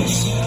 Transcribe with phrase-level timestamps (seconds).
[0.00, 0.39] Peace.